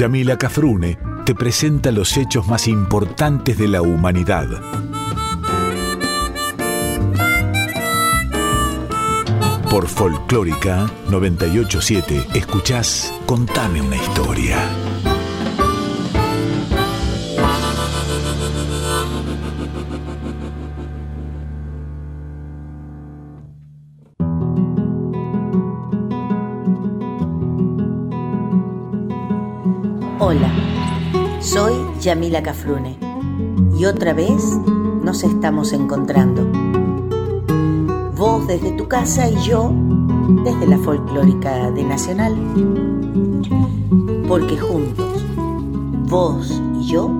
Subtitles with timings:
[0.00, 0.96] Yamila Cafrune
[1.26, 4.48] te presenta los hechos más importantes de la humanidad.
[9.68, 14.56] Por Folclórica 987 escuchás Contame una historia.
[32.10, 32.98] Yamila Cafrune
[33.78, 34.42] y otra vez
[35.04, 36.44] nos estamos encontrando.
[38.16, 39.72] Vos desde tu casa y yo
[40.42, 42.34] desde la folclórica de Nacional.
[44.26, 45.24] Porque juntos,
[46.08, 47.12] vos y yo,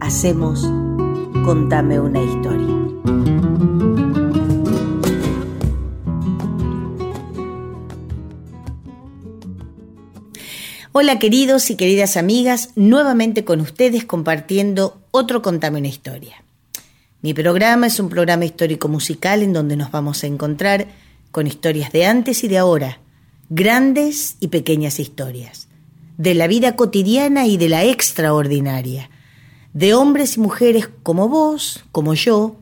[0.00, 0.70] hacemos
[1.46, 2.75] Contame una historia.
[10.98, 16.42] Hola queridos y queridas amigas, nuevamente con ustedes compartiendo otro Contame una historia.
[17.20, 20.86] Mi programa es un programa histórico musical en donde nos vamos a encontrar
[21.32, 22.98] con historias de antes y de ahora,
[23.50, 25.68] grandes y pequeñas historias,
[26.16, 29.10] de la vida cotidiana y de la extraordinaria,
[29.74, 32.56] de hombres y mujeres como vos, como yo,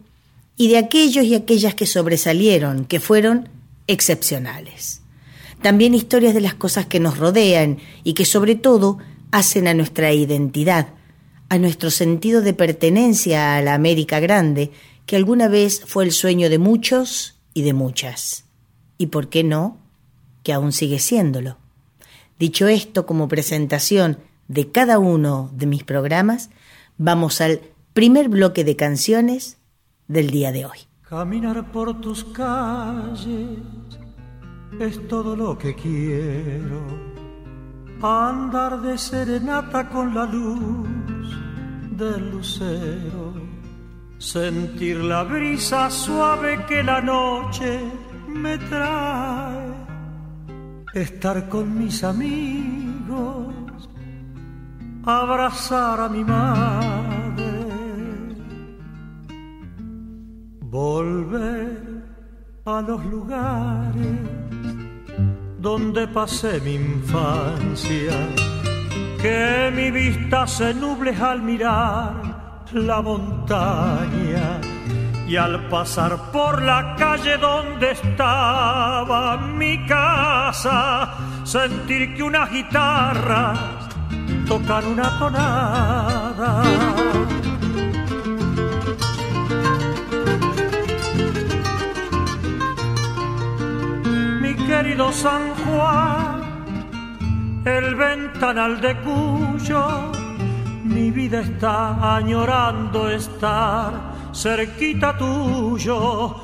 [0.57, 3.49] y de aquellos y aquellas que sobresalieron, que fueron
[3.87, 5.04] excepcionales
[5.65, 8.99] también historias de las cosas que nos rodean y que sobre todo
[9.31, 10.89] hacen a nuestra identidad,
[11.49, 14.73] a nuestro sentido de pertenencia a la América Grande,
[15.07, 18.45] que alguna vez fue el sueño de muchos y de muchas.
[18.99, 19.79] Y por qué no,
[20.43, 21.57] que aún sigue siéndolo.
[22.39, 26.51] Dicho esto como presentación de cada uno de mis programas,
[26.99, 27.63] vamos al
[27.95, 29.57] primer bloque de canciones
[30.09, 30.81] del día de hoy.
[31.09, 33.61] Caminar por tus calles
[34.81, 36.83] es todo lo que quiero.
[38.03, 40.89] Andar de serenata con la luz
[41.91, 43.33] del lucero.
[44.19, 47.81] Sentir la brisa suave que la noche
[48.29, 49.75] me trae.
[50.95, 53.55] Estar con mis amigos.
[55.05, 57.65] Abrazar a mi madre.
[60.61, 62.05] Volver
[62.65, 64.54] a los lugares
[65.65, 68.13] donde pasé mi infancia,
[69.23, 72.13] que mi vista se nuble al mirar
[72.73, 74.61] la montaña
[75.27, 81.15] y al pasar por la calle donde estaba mi casa,
[81.45, 83.59] sentir que unas guitarras
[84.47, 86.63] tocan una tonada
[94.77, 96.43] querido San Juan,
[97.65, 100.11] el ventanal de cuyo
[100.83, 103.93] mi vida está añorando estar
[104.33, 106.35] cerquita tuyo,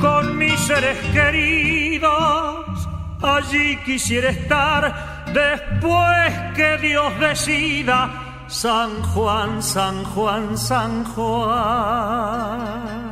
[0.00, 2.88] con mis seres queridos,
[3.22, 8.10] allí quisiera estar después que Dios decida,
[8.48, 13.09] San Juan, San Juan, San Juan.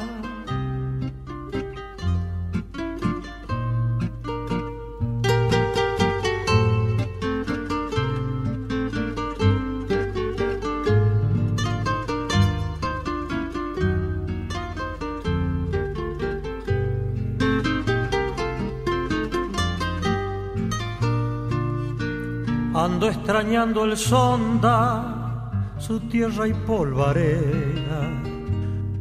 [22.90, 28.00] Ando extrañando el sonda, su tierra y polvareda,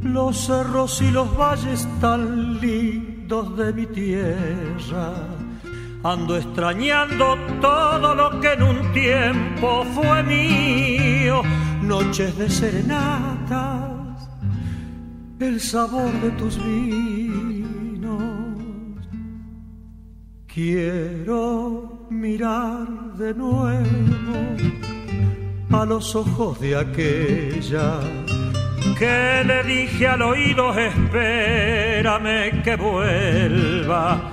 [0.01, 5.13] los cerros y los valles tan lindos de mi tierra.
[6.03, 11.41] Ando extrañando todo lo que en un tiempo fue mío,
[11.81, 14.29] noches de serenatas,
[15.39, 17.26] el sabor de tus vinos.
[20.57, 24.57] Quiero mirar de nuevo
[25.71, 27.99] a los ojos de aquella
[28.97, 34.31] que le dije al oído espérame que vuelva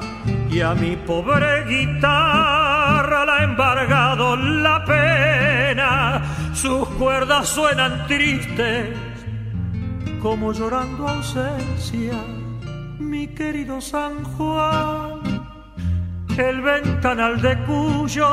[0.50, 6.22] y a mi pobre guitarra la ha embargado la pena.
[6.54, 8.96] Sus cuerdas suenan tristes
[10.22, 12.14] como llorando ausencia
[12.98, 15.33] mi querido San Juan
[16.38, 18.28] el ventanal de cuyo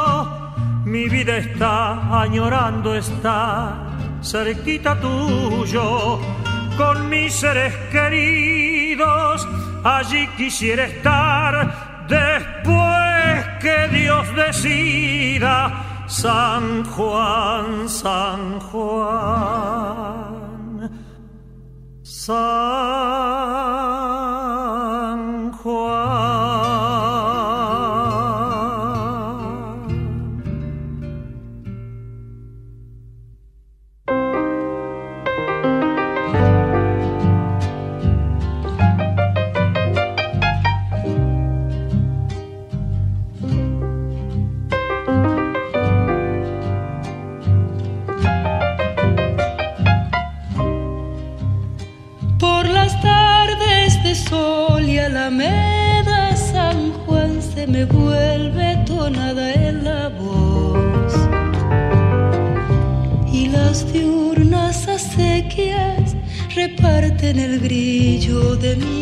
[0.86, 3.76] mi vida está añorando estar
[4.24, 6.20] cerquita tuyo
[6.78, 9.48] con mis seres queridos
[9.84, 20.02] allí quisiera estar después que Dios decida San Juan, San Juan.
[22.04, 22.92] San
[68.42, 69.01] de mi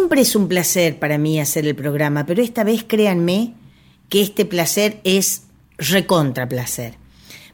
[0.00, 3.52] Siempre es un placer para mí hacer el programa, pero esta vez créanme
[4.08, 5.42] que este placer es
[5.76, 6.94] recontra placer,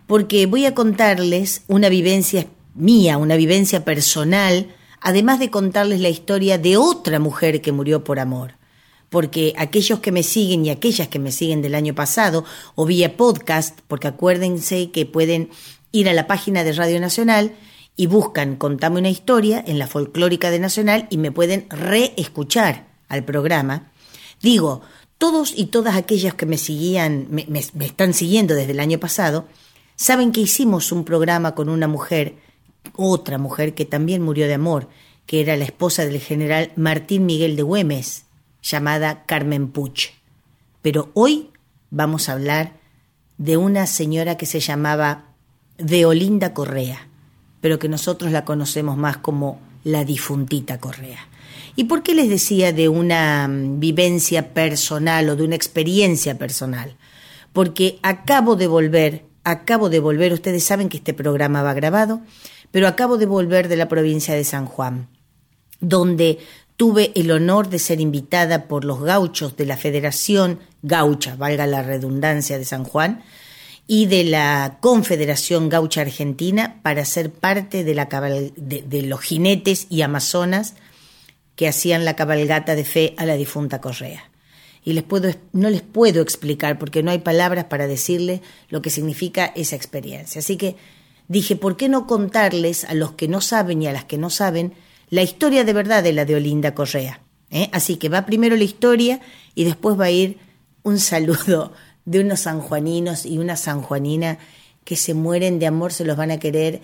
[0.07, 4.69] porque voy a contarles una vivencia mía, una vivencia personal,
[5.01, 8.55] además de contarles la historia de otra mujer que murió por amor.
[9.09, 12.45] Porque aquellos que me siguen y aquellas que me siguen del año pasado
[12.77, 15.51] o vía podcast, porque acuérdense que pueden
[15.91, 17.57] ir a la página de Radio Nacional
[17.97, 23.25] y buscan Contame una historia en la folclórica de Nacional y me pueden reescuchar al
[23.25, 23.91] programa.
[24.43, 24.83] Digo,
[25.19, 27.47] todos y todas aquellas que me seguían, me,
[27.85, 29.47] están siguiendo desde el año pasado,
[29.97, 32.35] saben que hicimos un programa con una mujer,
[32.95, 34.89] otra mujer que también murió de amor,
[35.25, 38.27] que era la esposa del general Martín Miguel de Güemes,
[38.63, 40.11] llamada Carmen Puch.
[40.83, 41.51] Pero hoy
[41.91, 42.75] vamos a hablar
[43.39, 45.33] de una señora que se llamaba
[45.79, 47.06] Deolinda Correa,
[47.67, 51.27] pero que nosotros la conocemos más como la difuntita Correa.
[51.75, 56.97] ¿Y por qué les decía de una mm, vivencia personal o de una experiencia personal?
[57.53, 62.21] Porque acabo de volver, acabo de volver, ustedes saben que este programa va grabado,
[62.71, 65.09] pero acabo de volver de la provincia de San Juan,
[65.81, 66.39] donde
[66.77, 71.83] tuve el honor de ser invitada por los gauchos de la Federación Gaucha, valga la
[71.83, 73.25] redundancia de San Juan,
[73.87, 78.07] y de la Confederación Gaucha Argentina para ser parte de, la
[78.57, 80.75] de, los jinetes y amazonas
[81.55, 84.31] que hacían la cabalgata de fe a la difunta Correa.
[84.85, 88.91] Y les puedo, no les puedo explicar porque no hay palabras para decirle lo que
[88.91, 90.41] significa esa experiencia.
[90.41, 90.77] Así que
[91.29, 94.31] dije, ¿por qué no contarles a los que no saben y a las que no
[94.31, 94.75] saben
[95.11, 97.21] la historia de verdad de la de Olinda Correa?
[97.51, 97.69] ¿Eh?
[97.73, 99.21] Así que va primero la historia
[99.55, 100.39] y después va a ir
[100.83, 101.73] un saludo
[102.07, 104.39] de unos sanjuaninos y una sanjuanina
[104.85, 106.81] que se mueren de amor, se los van a querer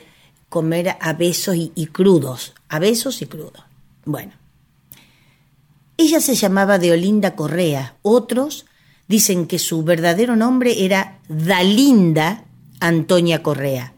[0.48, 3.64] comer a besos y, crudos, a besos y crudos.
[4.04, 4.32] Bueno,
[5.96, 8.66] ella se llamaba Deolinda Correa, otros
[9.08, 12.44] dicen que su verdadero nombre era Dalinda
[12.80, 13.94] Antonia Correa.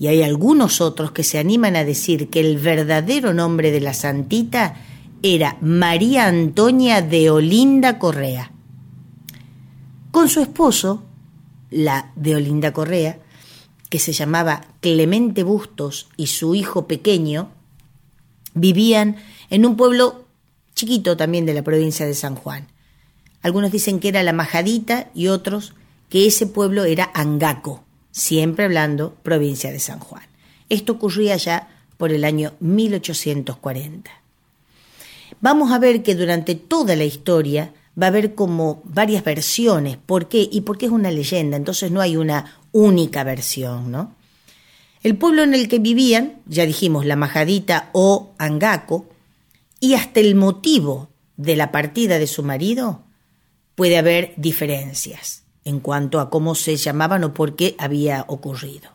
[0.00, 3.94] Y hay algunos otros que se animan a decir que el verdadero nombre de la
[3.94, 4.76] santita
[5.22, 8.52] era María Antonia de Olinda Correa.
[10.18, 11.04] Con su esposo,
[11.70, 13.20] la de Olinda Correa,
[13.88, 17.52] que se llamaba Clemente Bustos, y su hijo pequeño,
[18.52, 19.14] vivían
[19.48, 20.24] en un pueblo
[20.74, 22.66] chiquito también de la provincia de San Juan.
[23.42, 25.74] Algunos dicen que era la Majadita y otros
[26.08, 30.24] que ese pueblo era Angaco, siempre hablando provincia de San Juan.
[30.68, 34.10] Esto ocurría ya por el año 1840.
[35.40, 39.96] Vamos a ver que durante toda la historia va a haber como varias versiones.
[39.96, 40.48] ¿Por qué?
[40.50, 44.14] Y porque es una leyenda, entonces no hay una única versión, ¿no?
[45.02, 49.06] El pueblo en el que vivían, ya dijimos, la Majadita o Angaco,
[49.80, 53.02] y hasta el motivo de la partida de su marido,
[53.74, 58.90] puede haber diferencias en cuanto a cómo se llamaban o por qué había ocurrido.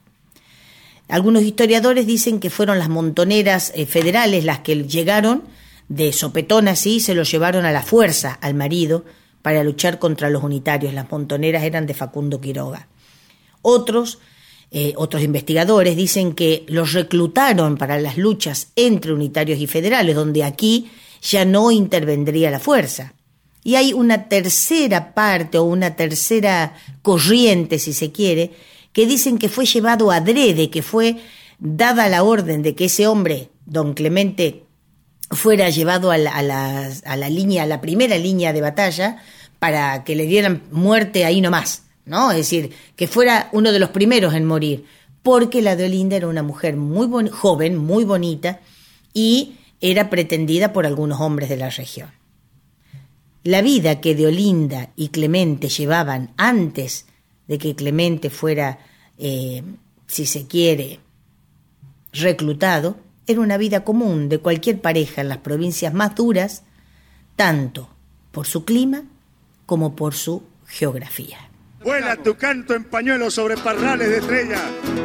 [1.07, 5.43] Algunos historiadores dicen que fueron las montoneras eh, federales las que llegaron
[5.89, 9.05] de sopetón así se lo llevaron a la fuerza al marido
[9.41, 10.93] para luchar contra los unitarios.
[10.93, 12.87] Las montoneras eran de Facundo Quiroga.
[13.61, 14.19] Otros,
[14.71, 20.43] eh, otros investigadores dicen que los reclutaron para las luchas entre unitarios y federales, donde
[20.43, 20.89] aquí
[21.21, 23.13] ya no intervendría la fuerza.
[23.63, 28.51] Y hay una tercera parte o una tercera corriente, si se quiere,
[28.91, 31.17] que dicen que fue llevado adrede, que fue
[31.59, 34.62] dada la orden de que ese hombre, don Clemente
[35.31, 39.17] fuera llevado a la, línea, a la primera línea de batalla,
[39.59, 42.31] para que le dieran muerte ahí nomás, ¿no?
[42.31, 44.85] Es decir, que fuera uno de los primeros en morir,
[45.21, 48.59] porque la de Olinda era una mujer muy joven, muy bonita,
[49.13, 52.09] y era pretendida por algunos hombres de la región.
[53.43, 57.05] La vida que de Olinda y Clemente llevaban antes
[57.47, 58.79] de que Clemente fuera,
[59.17, 59.63] eh,
[60.07, 60.99] si se quiere,
[62.13, 66.63] reclutado, era una vida común de cualquier pareja en las provincias más duras,
[67.35, 67.89] tanto
[68.31, 69.03] por su clima
[69.65, 71.37] como por su geografía.
[71.83, 74.61] Vuela tu canto en pañuelo sobre parrales de estrella,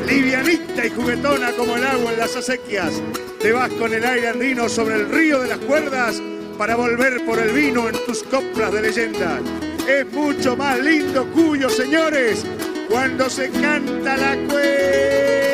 [0.07, 3.03] livianita y juguetona como el agua en las acequias.
[3.41, 6.23] Te vas con el aire andino sobre el río de las cuerdas
[6.57, 9.41] para volver por el vino en tus coplas de leyenda.
[9.89, 12.45] Es mucho más lindo Cuyo, señores,
[12.89, 15.48] cuando se canta la cueva.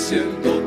[0.00, 0.59] Luciendo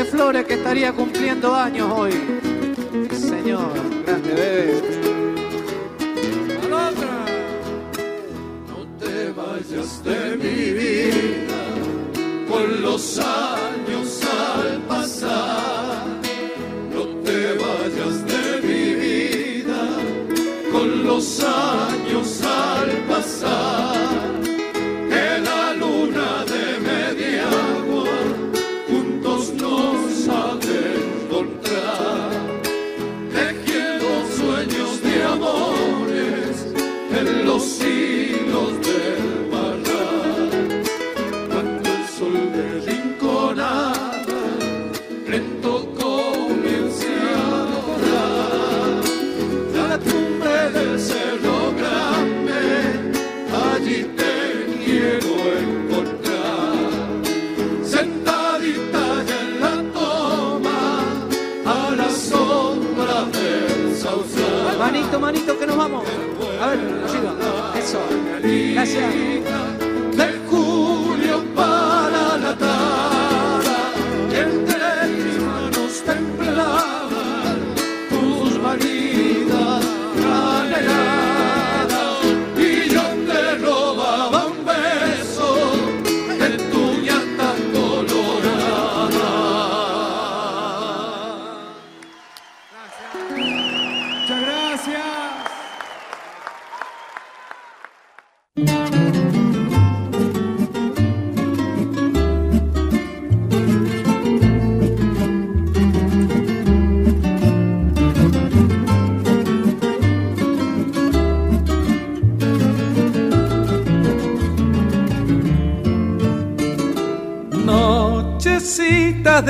[0.00, 0.46] bebé Flores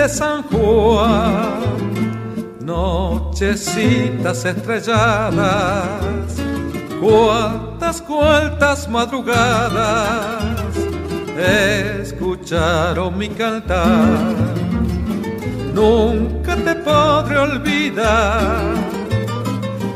[0.00, 1.60] de San Juan,
[2.64, 6.36] nochecitas estrelladas,
[6.98, 10.54] cuántas, cuántas madrugadas
[12.00, 14.36] escucharon mi cantar.
[15.74, 18.72] Nunca te podré olvidar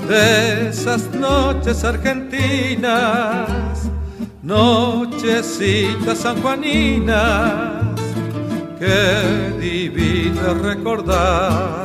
[0.06, 3.48] de esas noches argentinas,
[4.42, 7.93] nochecitas sanjuaninas
[8.78, 11.84] qué divino recordar.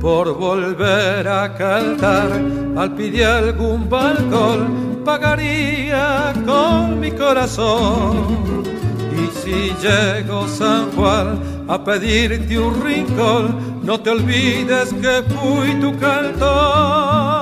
[0.00, 2.30] Por volver a cantar
[2.76, 8.64] al de algún balcón, pagaría con mi corazón.
[9.12, 15.98] Y si llego San Juan a pedirte un rincón, no te olvides que fui tu
[15.98, 17.35] cantor.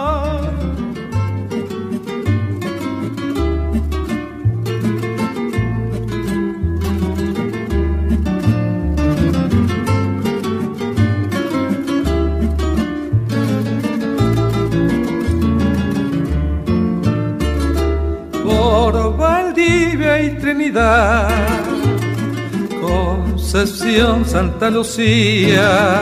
[22.80, 26.00] Concepción, Santa Lucía,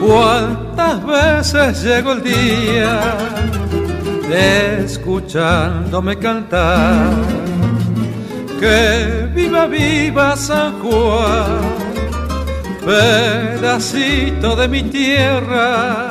[0.00, 3.00] cuántas veces llegó el día
[4.84, 7.10] escuchándome cantar,
[8.58, 11.60] que viva, viva San Juan,
[12.84, 16.08] pedacito de mi tierra,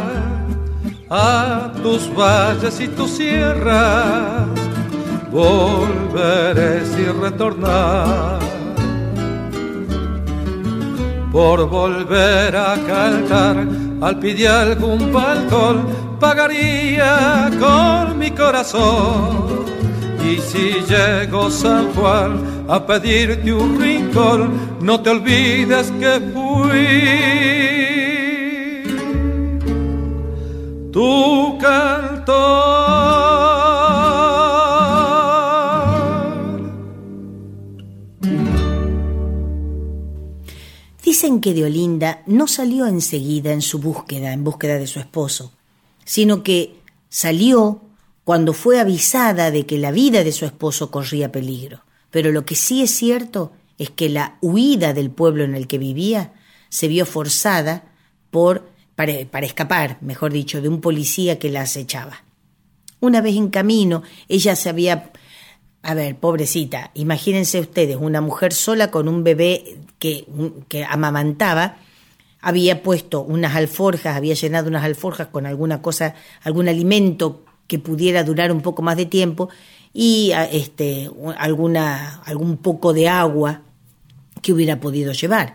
[1.10, 4.55] a tus valles y tus sierras
[5.36, 8.39] volveré sin retornar.
[11.32, 13.58] Por volver a cantar
[14.02, 15.76] al pie algún balcón,
[16.21, 19.65] pagaría con mi corazón.
[20.30, 22.32] Y si llego San Juan
[22.69, 24.41] a pedirte un rincón,
[24.82, 26.88] no te olvides que fui
[30.91, 33.14] tu cantor.
[41.15, 45.54] Dicen que de Olinda no salió enseguida en su búsqueda, en búsqueda de su esposo,
[46.04, 47.84] sino que salió
[48.25, 51.86] cuando fue avisada de que la vida de su esposo corría peligro.
[52.12, 55.78] Pero lo que sí es cierto es que la huida del pueblo en el que
[55.78, 56.34] vivía
[56.67, 57.93] se vio forzada
[58.30, 62.25] por para escapar, mejor dicho, de un policía que la acechaba.
[62.99, 65.13] Una vez en camino, ella se había
[65.86, 70.26] a ver, pobrecita, imagínense ustedes, una mujer sola con un bebé que,
[70.89, 71.78] amamantaba,
[72.41, 78.24] había puesto unas alforjas, había llenado unas alforjas con alguna cosa, algún alimento que pudiera
[78.24, 79.50] durar un poco más de tiempo
[79.93, 83.62] y este, alguna, algún poco de agua
[84.41, 85.54] que hubiera podido llevar.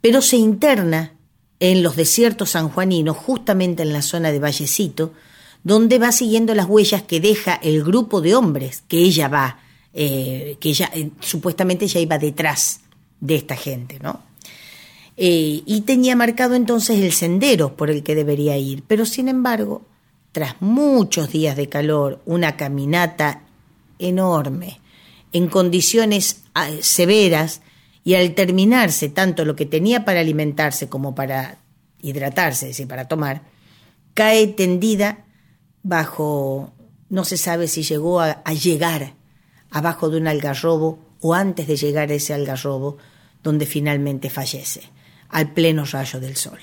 [0.00, 1.12] Pero se interna
[1.60, 5.12] en los desiertos sanjuaninos, justamente en la zona de Vallecito,
[5.64, 9.58] donde va siguiendo las huellas que deja el grupo de hombres que ella va,
[9.94, 12.80] eh, que ella eh, supuestamente ella iba detrás
[13.20, 14.22] de esta gente, ¿no?
[15.16, 19.82] Eh, y tenía marcado entonces el sendero por el que debería ir, pero sin embargo,
[20.32, 23.42] tras muchos días de calor, una caminata
[23.98, 24.80] enorme,
[25.32, 27.62] en condiciones ah, severas,
[28.02, 31.58] y al terminarse tanto lo que tenía para alimentarse como para
[32.02, 33.42] hidratarse, es decir, para tomar,
[34.12, 35.24] cae tendida
[35.84, 36.72] bajo,
[37.08, 39.14] no se sabe si llegó a, a llegar
[39.70, 42.96] abajo de un algarrobo o antes de llegar a ese algarrobo,
[43.42, 44.82] donde finalmente fallece,
[45.28, 46.58] al pleno rayo del sol.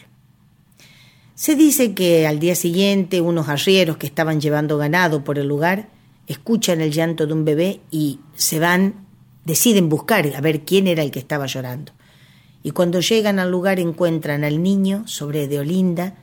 [1.35, 5.89] Se dice que al día siguiente unos arrieros que estaban llevando ganado por el lugar
[6.27, 9.07] escuchan el llanto de un bebé y se van
[9.45, 11.93] deciden buscar a ver quién era el que estaba llorando.
[12.63, 16.15] Y cuando llegan al lugar encuentran al niño sobre de Olinda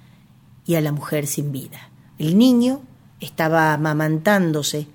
[0.65, 1.91] y a la mujer sin vida.
[2.19, 2.83] El niño
[3.21, 4.87] estaba amamantándose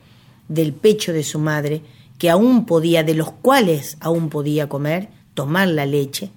[0.47, 1.81] del pecho de su madre,
[2.17, 6.31] que aún podía, de los cuales aún podía comer, tomar la leche,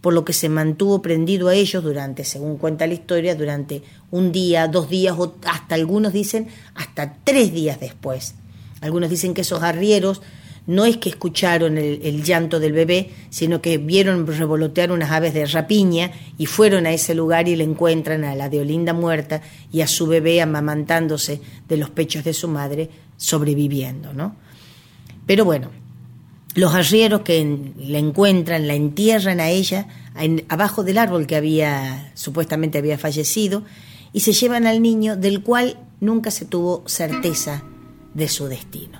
[0.00, 4.30] por lo que se mantuvo prendido a ellos durante, según cuenta la historia, durante un
[4.30, 8.34] día, dos días, o hasta algunos dicen hasta tres días después.
[8.80, 10.22] Algunos dicen que esos arrieros
[10.68, 15.46] no es que escucharon el, llanto del bebé, sino que vieron revolotear unas aves de
[15.46, 19.40] rapiña y fueron a ese lugar y le encuentran a la de Olinda muerta
[19.72, 24.36] y a su bebé amamantándose de los pechos de su madre, sobreviviendo, ¿no?
[25.26, 25.70] Pero bueno,
[26.54, 29.88] los arrieros que la encuentran, la entierran a ella
[30.50, 33.62] abajo del árbol que había supuestamente había fallecido
[34.12, 37.62] y se llevan al niño del cual nunca se tuvo certeza
[38.12, 38.98] de su destino.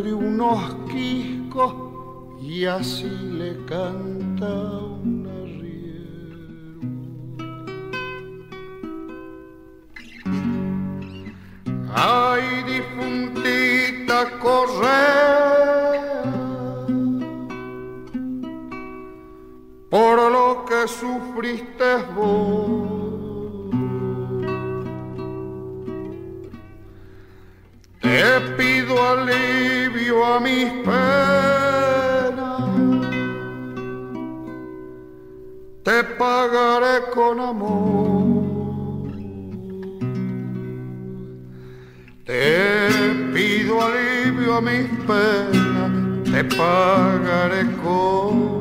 [0.00, 1.74] Entre unos quiscos
[2.40, 6.06] y así le canta un arriero.
[11.94, 16.00] Ay, difuntita correr
[19.90, 22.89] por lo que sufriste vos.
[28.10, 32.60] Te pido alivio a mis penas,
[35.84, 39.12] te pagaré con amor.
[42.24, 42.88] Te
[43.32, 45.92] pido alivio a mis penas,
[46.32, 48.59] te pagaré con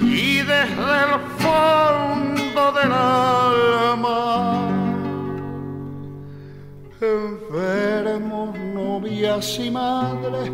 [0.00, 4.68] y desde el fondo del alma
[7.00, 10.50] enfermos, novias y madres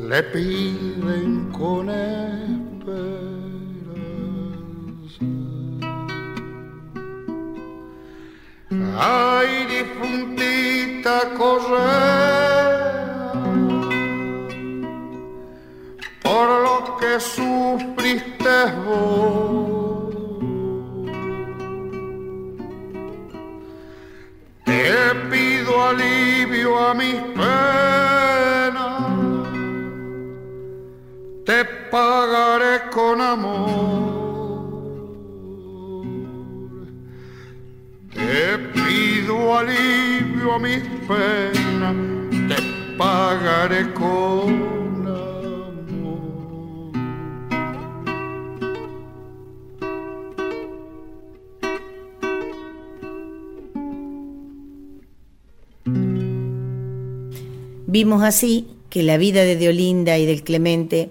[0.00, 2.78] le piden con esperanza.
[9.00, 12.77] Ay, difuntita correa,
[16.38, 20.14] por lo que sufriste vos.
[24.64, 29.02] Te pido alivio a mis penas,
[31.44, 34.18] te pagaré con amor.
[38.14, 41.96] Te pido alivio a mis penas,
[42.48, 42.58] te
[42.96, 44.87] pagaré con
[57.90, 61.10] Vimos así que la vida de Deolinda y del Clemente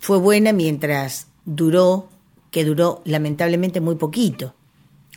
[0.00, 2.08] fue buena mientras duró,
[2.50, 4.52] que duró lamentablemente muy poquito.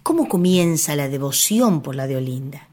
[0.04, 2.70] ¿Cómo comienza la devoción por la Deolinda?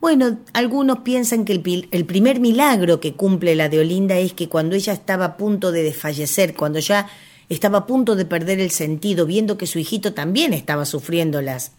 [0.00, 4.74] Bueno, algunos piensan que el, el primer milagro que cumple la Deolinda es que cuando
[4.74, 7.08] ella estaba a punto de desfallecer, cuando ya
[7.50, 11.72] estaba a punto de perder el sentido, viendo que su hijito también estaba sufriendo las,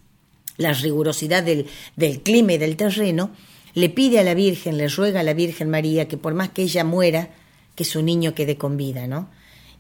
[0.58, 3.32] la rigurosidad del, del clima y del terreno,
[3.76, 6.64] le pide a la Virgen, le ruega a la Virgen María que por más que
[6.64, 7.30] ella muera,
[7.76, 9.30] que su niño quede con vida, ¿no?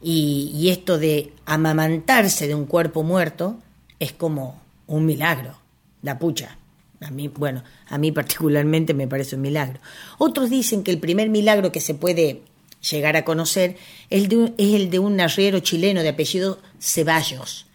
[0.01, 3.57] Y, esto de amamantarse de un cuerpo muerto
[3.99, 5.57] es como un milagro,
[6.03, 6.57] la pucha.
[7.01, 9.79] A mí, bueno, a mí particularmente me parece un milagro.
[10.17, 12.41] Otros dicen que el primer milagro que se puede
[12.87, 13.77] llegar a conocer
[14.09, 17.65] es el de un arriero chileno de apellido Ceballos.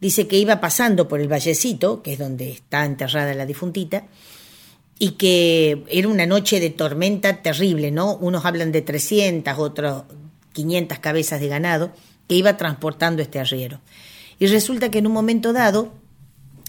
[0.00, 4.04] Dice que iba pasando por el vallecito, que es donde está enterrada la difuntita,
[4.98, 8.16] y que era una noche de tormenta terrible, ¿no?
[8.16, 10.04] Unos hablan de 300, otros
[10.52, 11.92] 500 cabezas de ganado
[12.26, 13.80] que iba transportando este arriero.
[14.38, 15.92] Y resulta que en un momento dado,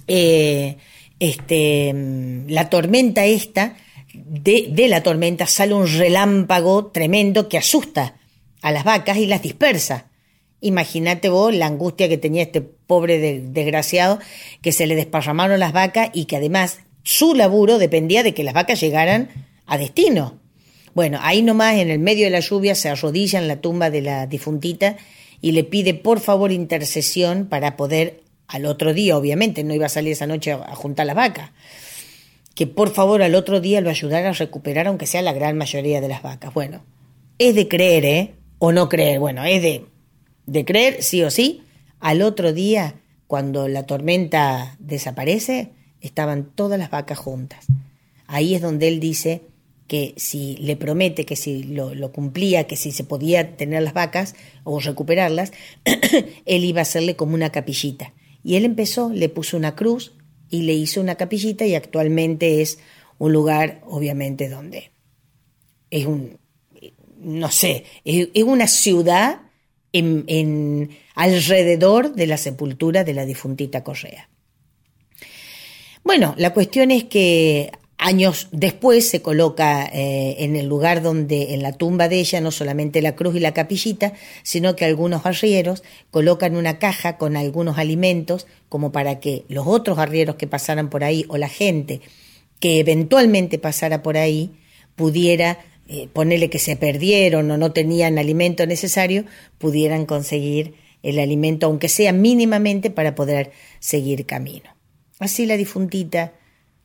[0.07, 0.77] eh,
[1.19, 3.75] este, mm, la tormenta esta,
[4.13, 8.15] de, la tormenta sale un relámpago tremendo que asusta
[8.61, 10.05] a las vacas y las dispersa.
[10.61, 14.19] Imagínate vos la angustia que tenía este pobre de- desgraciado,
[14.61, 18.53] que se le desparramaron las vacas y que además su laburo dependía de que las
[18.53, 19.29] vacas llegaran
[19.65, 20.37] a destino.
[20.93, 24.03] Bueno, ahí nomás en el medio de la lluvia se arrodilla en la tumba de
[24.03, 24.95] la difuntita
[25.41, 29.89] y le pide por favor intercesión para poder al otro día, obviamente, no iba a
[29.89, 31.49] salir esa noche a juntar las vacas,
[32.53, 36.01] que por favor al otro día lo ayudara a recuperar aunque sea la gran mayoría
[36.01, 36.53] de las vacas.
[36.53, 36.83] Bueno,
[37.39, 38.35] es de creer, ¿eh?
[38.59, 39.85] O no creer, bueno, es de,
[40.45, 41.63] de creer, sí o sí.
[41.99, 47.67] Al otro día, cuando la tormenta desaparece, estaban todas las vacas juntas.
[48.27, 49.41] Ahí es donde él dice
[49.87, 54.35] que si le promete que si lo, cumplía, que si se podía tener las vacas
[54.63, 55.51] o recuperarlas,
[56.45, 58.13] él iba a hacerle como una capillita.
[58.43, 60.13] Y él empezó, le puso una cruz
[60.49, 62.77] y le hizo una capillita y actualmente es
[63.17, 64.91] un lugar, obviamente, donde
[65.89, 66.37] es un,
[67.19, 69.41] no sé, es, es una ciudad
[69.91, 74.29] en, en alrededor de la sepultura de la difuntita Correa.
[76.09, 81.61] Bueno, la cuestión es que años después se coloca eh, en el lugar donde, en
[81.61, 85.83] la tumba de ella, no solamente la cruz y la capillita, sino que algunos arrieros
[86.09, 91.03] colocan una caja con algunos alimentos como para que los otros arrieros que pasaran por
[91.03, 92.01] ahí o la gente
[92.59, 94.49] que eventualmente pasara por ahí
[94.95, 99.25] pudiera eh, ponerle que se perdieron o no tenían alimento necesario,
[99.59, 104.78] pudieran conseguir el alimento, aunque sea mínimamente, para poder seguir camino.
[105.19, 106.33] Así la difuntita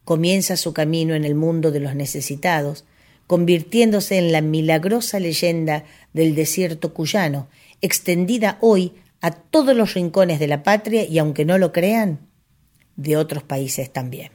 [0.05, 2.85] comienza su camino en el mundo de los necesitados,
[3.27, 7.49] convirtiéndose en la milagrosa leyenda del desierto cuyano,
[7.81, 12.29] extendida hoy a todos los rincones de la patria y, aunque no lo crean,
[12.97, 14.31] de otros países también.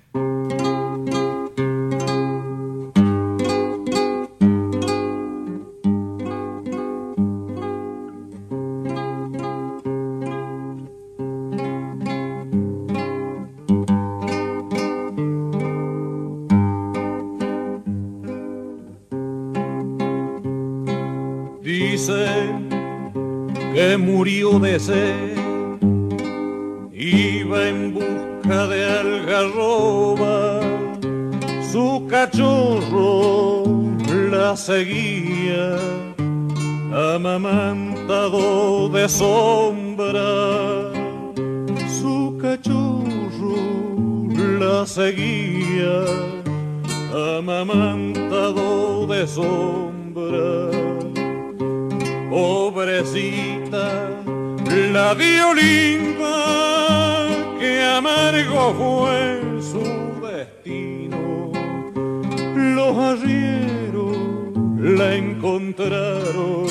[65.16, 66.68] Encontraron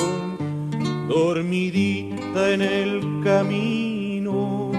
[1.07, 4.71] dormidita en el camino.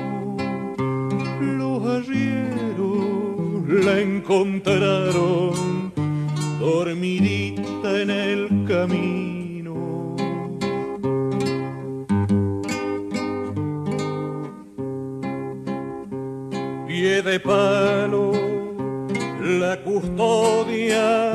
[1.41, 5.93] Los arrieros la encontraron
[6.61, 10.17] dormidita en el camino.
[16.87, 18.33] Pie de palo,
[19.41, 21.30] la custodia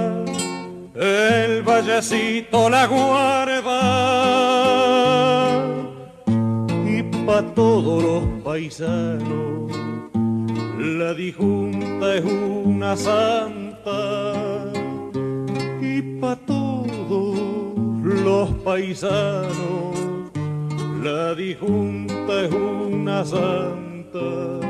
[1.85, 3.81] el vallecito la guarda
[6.87, 9.71] y pa' todos los paisanos
[10.79, 14.63] la dijunta es una santa
[15.81, 17.39] y pa' todos
[18.03, 19.95] los paisanos
[21.03, 24.65] la dijunta es una santa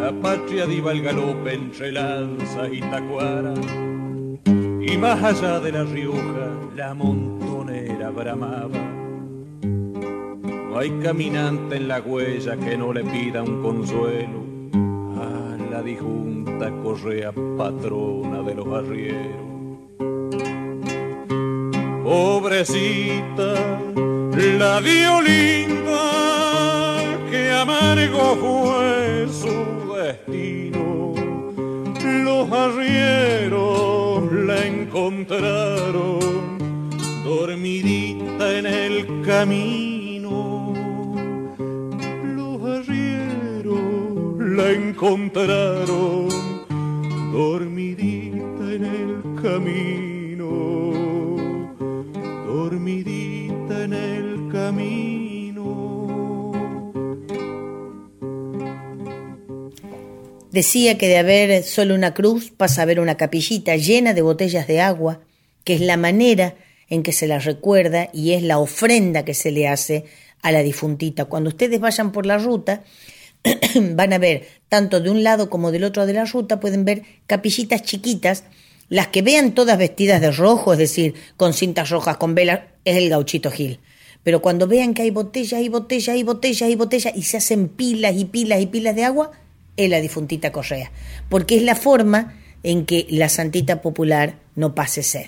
[0.00, 3.54] la patria diva el galope entre lanzas y tacuara.
[4.86, 8.68] Y más allá de la Rioja, la montonera bramaba.
[9.62, 14.44] No hay caminante en la huella que no le pida un consuelo
[15.16, 19.54] a la dijunta correa patrona de los arrieros.
[22.02, 23.54] Pobrecita,
[24.58, 26.00] la violinda
[27.30, 31.14] que amargo fue su destino.
[32.24, 34.03] Los arrieros
[34.54, 36.18] la encontraron
[37.24, 40.72] dormidita en el camino.
[42.36, 46.28] Los arrieros la encontraron
[47.32, 50.13] dormidita en el camino.
[60.54, 64.68] Decía que de haber solo una cruz pasa a haber una capillita llena de botellas
[64.68, 65.18] de agua,
[65.64, 66.54] que es la manera
[66.88, 70.04] en que se la recuerda y es la ofrenda que se le hace
[70.42, 71.24] a la difuntita.
[71.24, 72.84] Cuando ustedes vayan por la ruta,
[73.74, 77.02] van a ver, tanto de un lado como del otro de la ruta, pueden ver
[77.26, 78.44] capillitas chiquitas,
[78.88, 82.96] las que vean todas vestidas de rojo, es decir, con cintas rojas, con velas, es
[82.96, 83.80] el gauchito Gil.
[84.22, 87.66] Pero cuando vean que hay botellas y botellas y botellas y botellas y se hacen
[87.66, 89.32] pilas y pilas y pilas de agua,
[89.76, 90.90] es la difuntita Correa,
[91.28, 95.26] porque es la forma en que la santita popular no pase sed.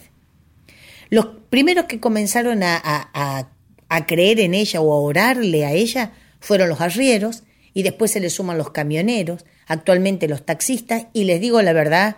[1.11, 3.49] Los primeros que comenzaron a, a,
[3.89, 8.21] a, creer en ella o a orarle a ella fueron los arrieros y después se
[8.21, 12.17] le suman los camioneros, actualmente los taxistas y les digo la verdad,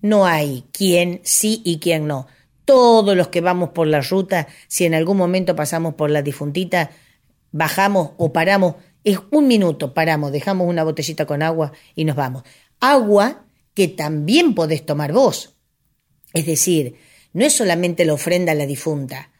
[0.00, 2.26] no hay quien sí y quien no.
[2.64, 6.90] Todos los que vamos por la ruta, si en algún momento pasamos por la difuntita,
[7.52, 8.74] bajamos o paramos
[9.06, 12.42] es un minuto, paramos, dejamos una botellita con agua y nos vamos.
[12.80, 15.54] Agua que también podés tomar vos.
[16.32, 16.96] Es decir,
[17.32, 19.30] no es solamente la ofrenda a la difunta.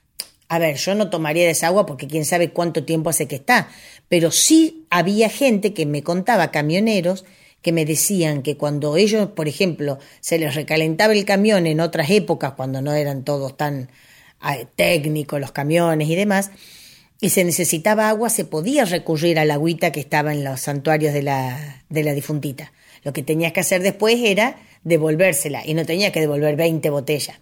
[0.49, 3.69] A ver, yo no tomaría esa agua porque quién sabe cuánto tiempo hace que está,
[4.09, 7.25] pero sí había gente que me contaba, camioneros,
[7.61, 12.09] que me decían que cuando ellos, por ejemplo, se les recalentaba el camión en otras
[12.11, 13.91] épocas, cuando no eran todos tan
[14.49, 16.53] eh, técnicos los camiones y demás,
[17.21, 21.23] y se necesitaba agua, se podía recurrir al agüita que estaba en los santuarios de
[21.23, 22.73] la, de la difuntita.
[23.05, 27.39] Lo que tenías que hacer después era devolvérsela y no tenía que devolver 20 botellas.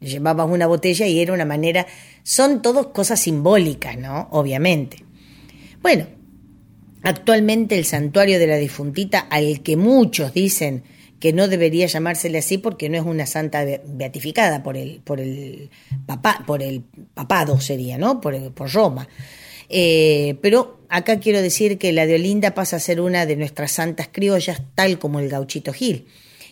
[0.00, 1.86] Llevabas una botella y era una manera,
[2.22, 4.28] son todas cosas simbólicas, ¿no?
[4.30, 5.04] Obviamente.
[5.82, 6.06] Bueno,
[7.02, 10.84] actualmente el santuario de la difuntita, al que muchos dicen
[11.20, 15.70] que no debería llamársele así porque no es una santa beatificada por el, por el,
[16.06, 16.82] papá, por el
[17.14, 18.20] papado sería, ¿no?
[18.20, 19.08] Por, por Roma.
[19.68, 23.72] Eh, pero acá quiero decir que la de Olinda pasa a ser una de nuestras
[23.72, 26.06] santas criollas, tal como el gauchito Gil.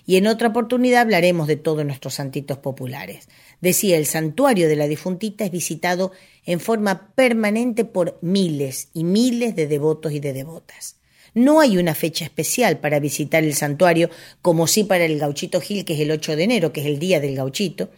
[0.09, 3.29] Y en otra oportunidad hablaremos de todos nuestros santitos populares.
[3.61, 6.13] Decía, el santuario de la difuntita es visitado
[6.45, 10.97] en forma permanente por miles y miles de devotos y de devotas.
[11.37, 14.09] No hay una fecha especial para visitar el santuario,
[14.41, 16.99] como sí para el Gauchito Gil, que es el 8 de enero, que es el
[16.99, 17.91] día del gauchito.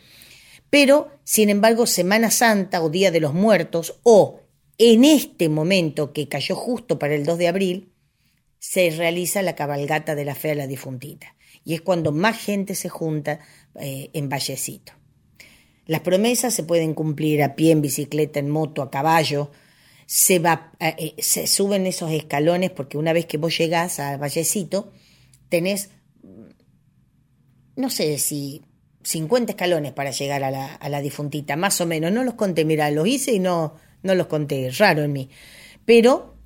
[0.70, 4.40] Pero, sin embargo, Semana Santa o Día de los Muertos, o
[4.76, 7.92] en este momento que cayó justo para el 2 de abril,
[8.58, 11.36] se realiza la cabalgata de la fe a la difuntita.
[11.64, 13.38] Y es cuando más gente se junta
[13.78, 14.94] eh, en Vallecito.
[15.86, 19.52] Las promesas se pueden cumplir a pie, en bicicleta, en moto, a caballo,
[20.08, 24.16] se, va, eh, eh, se suben esos escalones porque una vez que vos llegás a
[24.16, 24.90] Vallecito,
[25.50, 25.90] tenés,
[27.76, 28.62] no sé si
[29.02, 32.10] 50 escalones para llegar a la, a la difuntita, más o menos.
[32.10, 35.28] No los conté, mira, los hice y no, no los conté, raro en mí.
[35.84, 36.36] Pero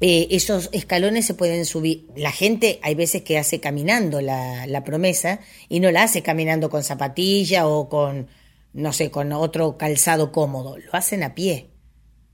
[0.00, 2.06] eh, esos escalones se pueden subir.
[2.14, 6.70] La gente hay veces que hace caminando la, la promesa y no la hace caminando
[6.70, 8.28] con zapatilla o con,
[8.72, 10.78] no sé, con otro calzado cómodo.
[10.78, 11.69] Lo hacen a pie,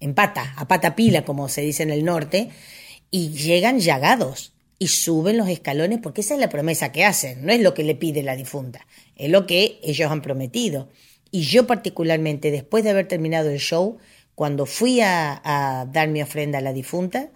[0.00, 2.50] en pata, a pata pila, como se dice en el norte,
[3.10, 7.52] y llegan llagados y suben los escalones porque esa es la promesa que hacen, no
[7.52, 8.86] es lo que le pide la difunta,
[9.16, 10.88] es lo que ellos han prometido.
[11.30, 13.98] Y yo particularmente, después de haber terminado el show,
[14.34, 17.30] cuando fui a, dar mi ofrenda a la difunta,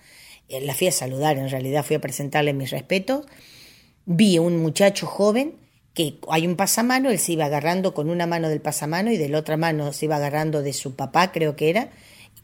[0.49, 3.27] eh, la fui a saludar, en realidad fui a presentarle mis respetos,
[4.05, 5.55] vi un muchacho joven
[5.95, 9.29] que hay un pasamano, él se iba agarrando con una mano del pasamano y de
[9.29, 11.91] la otra mano se iba agarrando de su papá, creo que era,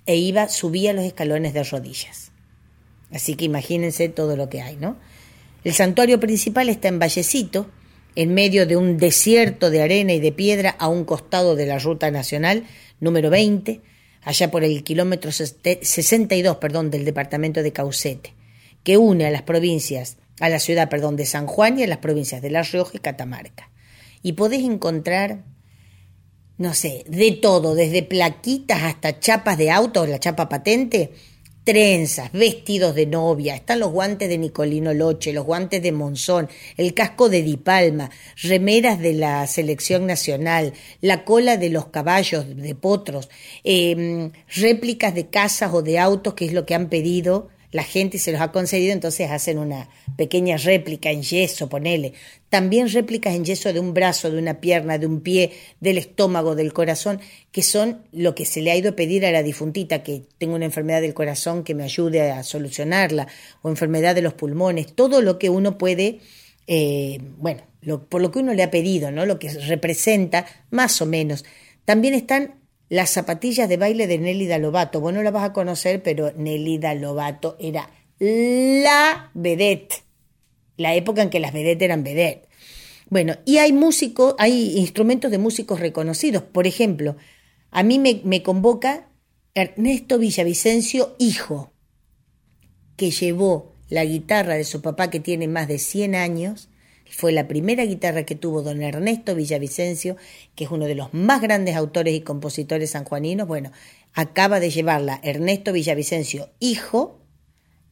[0.07, 2.33] e iba, subía los escalones de rodillas.
[3.11, 4.97] Así que imagínense todo lo que hay, ¿no?
[5.65, 7.69] El santuario principal está en Vallecito,
[8.15, 11.79] en medio de un desierto de arena y de piedra a un costado de la
[11.79, 12.65] ruta nacional
[13.01, 13.83] número 20,
[14.23, 18.33] allá por el kilómetro 62, perdón, del departamento de Caucete,
[18.83, 21.99] que une a las provincias, a la ciudad, perdón, de San Juan y a las
[21.99, 23.71] provincias de La Rioja y Catamarca.
[24.23, 25.45] Y podés encontrar,
[26.59, 31.13] no sé, de todo, desde plaquitas hasta chapas de autos, la chapa patente,
[31.65, 36.95] trenzas, vestidos de novia, están los guantes de Nicolino Loche, los guantes de Monzón, el
[36.95, 42.75] casco de Di Palma, remeras de la selección nacional, la cola de los caballos, de
[42.77, 43.29] potros,
[43.65, 48.17] em, réplicas de casas o de autos, que es lo que han pedido la gente
[48.17, 52.15] se los ha concedido, entonces hacen una pequeña réplica en yeso, ponele.
[52.49, 56.55] También réplicas en yeso de un brazo, de una pierna, de un pie, del estómago,
[56.55, 57.21] del corazón,
[57.53, 60.55] que son lo que se le ha ido a pedir a la difuntita, que tengo
[60.55, 63.29] una enfermedad del corazón que me ayude a solucionarla,
[63.61, 66.21] o enfermedad de los pulmones, todo lo que uno puede,
[66.67, 67.63] eh, bueno,
[68.09, 69.27] por lo que uno le ha pedido, ¿no?
[69.27, 71.45] Lo que representa, más o menos.
[71.85, 72.55] También están
[72.89, 75.01] las zapatillas de baile de Nélida Lobato.
[75.01, 80.03] Vos no la vas a conocer, pero Nélida Lobato era la vedette.
[80.77, 82.49] La época en que las vedettes eran vedette.
[83.09, 86.43] Bueno, y hay músicos, hay instrumentos de músicos reconocidos.
[86.43, 87.17] Por ejemplo,
[87.71, 89.09] a mí me, me convoca
[89.55, 91.73] Ernesto Villavicencio, hijo,
[92.97, 96.69] que llevó la guitarra de su papá que tiene más de 100 años
[97.11, 100.17] fue la primera guitarra que tuvo don Ernesto Villavicencio,
[100.55, 103.47] que es uno de los más grandes autores y compositores sanjuaninos.
[103.47, 103.73] Bueno,
[104.15, 107.21] acaba de llevarla Ernesto Villavicencio, hijo,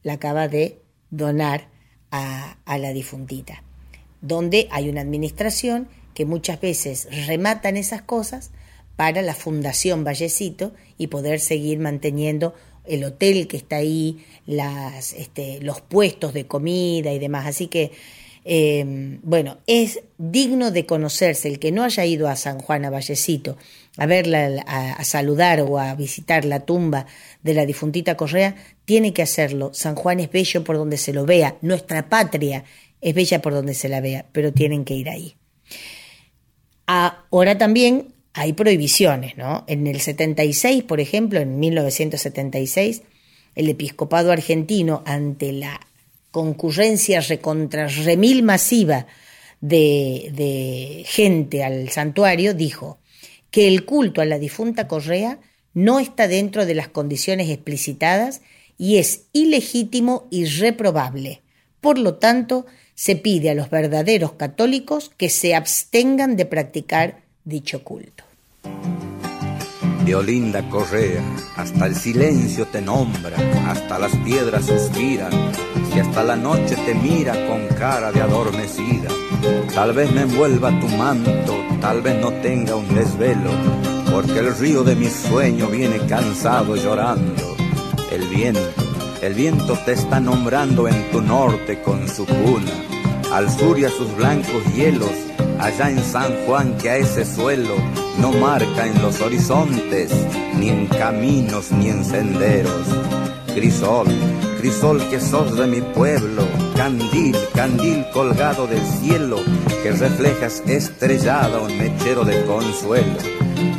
[0.03, 1.69] la acaba de donar
[2.11, 3.63] a, la difuntita,
[4.21, 8.51] donde hay una administración que muchas veces rematan esas cosas
[8.95, 12.53] para la Fundación Vallecito y poder seguir manteniendo
[12.85, 17.45] el hotel que está ahí, las, este, los puestos de comida y demás.
[17.47, 17.91] Así que
[18.47, 22.91] Em, bueno, es digno de conocerse el que no haya ido a San Juan, a
[22.91, 23.57] Vallecito,
[23.97, 27.07] a verla, a, saludar o a visitar la tumba
[27.41, 29.71] de la difuntita Correa, tiene que hacerlo.
[29.73, 32.63] San Juan es bello por donde se lo vea, nuestra patria
[33.01, 35.35] es bella por donde se la vea, pero tienen que ir ahí.
[36.85, 39.63] Ahora también hay prohibiciones, ¿no?
[39.67, 43.01] En el 76, por ejemplo, en 1976,
[43.55, 45.79] el episcopado argentino, ante la
[46.35, 49.07] concurrencia recontra remil masiva
[49.61, 52.99] de, de gente al santuario, dijo
[53.51, 55.39] que el culto a la difunta Correa
[55.73, 58.41] no está dentro de las condiciones explicitadas
[58.77, 61.41] y es ilegítimo y reprobable.
[61.79, 62.65] Por lo tanto,
[62.95, 68.25] se pide a los verdaderos católicos que se abstengan de practicar dicho culto.
[70.05, 71.23] De Olinda Correa,
[71.55, 73.37] hasta el silencio te nombra,
[73.69, 75.31] hasta las piedras suspiran,
[75.95, 79.09] y hasta la noche te mira con cara de adormecida.
[79.73, 83.51] Tal vez me envuelva tu manto, tal vez no tenga un desvelo,
[84.11, 87.55] porque el río de mi sueño viene cansado llorando.
[88.11, 88.83] El viento,
[89.21, 92.71] el viento te está nombrando en tu norte con su cuna,
[93.31, 95.11] al sur y a sus blancos hielos,
[95.59, 97.75] allá en San Juan que a ese suelo
[98.19, 100.11] no marca en los horizontes,
[100.57, 102.87] ni en caminos ni en senderos.
[103.53, 104.07] Crisol,
[104.65, 106.41] crisol que sos de mi pueblo,
[106.75, 109.37] candil, candil colgado del cielo,
[109.83, 113.19] que reflejas estrellada un mechero de consuelo,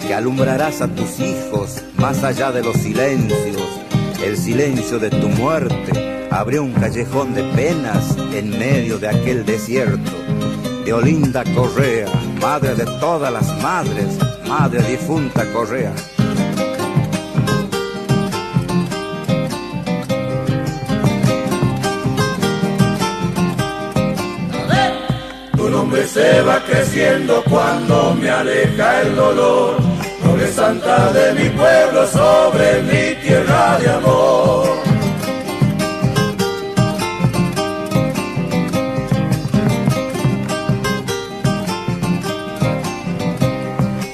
[0.07, 3.61] que alumbrarás a tus hijos más allá de los silencios,
[4.25, 10.13] el silencio de tu muerte abrió un callejón de penas en medio de aquel desierto.
[10.85, 12.07] De Olinda Correa,
[12.41, 14.17] madre de todas las madres,
[14.47, 15.93] madre difunta Correa.
[26.07, 29.77] se va creciendo cuando me aleja el dolor.
[30.25, 34.67] Noble santa de mi pueblo sobre mi tierra de amor.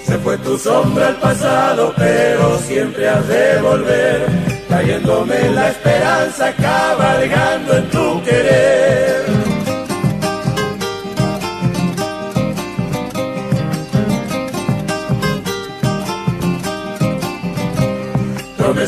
[0.07, 4.27] Se fue tu sombra al pasado, pero siempre has de volver,
[4.69, 9.12] trayéndome la esperanza, cabalgando en tu querer.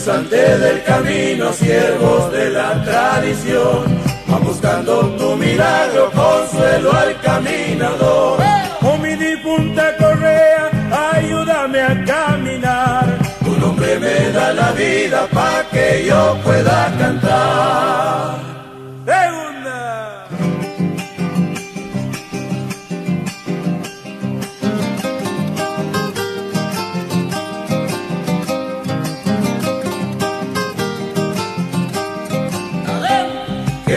[0.08, 3.84] Antes del camino, siervos de la tradición,
[4.26, 8.38] van buscando tu milagro, consuelo al caminador.
[8.82, 10.70] Oh mi difunta correa,
[11.14, 13.18] ayúdame a caminar.
[13.44, 18.43] Tu nombre me da la vida para que yo pueda cantar.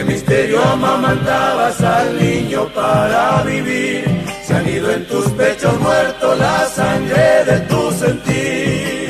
[0.08, 4.04] Misterio amamantabas al niño para vivir.
[4.44, 9.08] Se han ido en tus pechos muertos la sangre de tu sentir.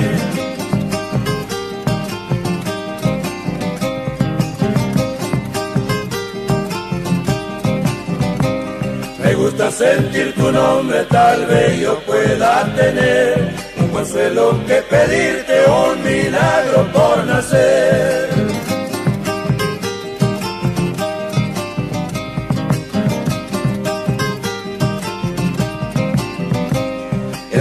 [9.23, 16.03] Me gusta sentir tu nombre, tal vez yo pueda tener un consuelo que pedirte, un
[16.03, 18.18] milagro por nacer.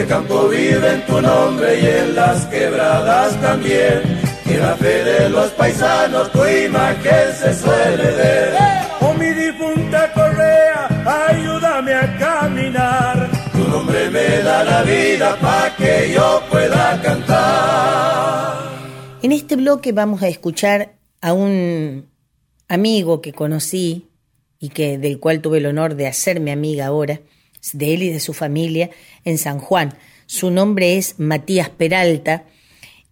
[0.08, 4.02] Campo vive en tu nombre y en las quebradas también.
[4.46, 8.54] Y la fe de los paisanos tu imagen se suele ver.
[9.02, 10.88] Oh mi difunta correa,
[11.30, 13.30] ayúdame a caminar.
[13.52, 18.58] Tu nombre me da la vida para que yo pueda cantar.
[19.22, 22.10] En este bloque vamos a escuchar a un
[22.70, 24.08] amigo que conocí
[24.60, 27.20] y que del cual tuve el honor de hacerme amiga ahora
[27.74, 28.90] de él y de su familia
[29.26, 29.98] en San Juan.
[30.26, 32.46] Su nombre es Matías Peralta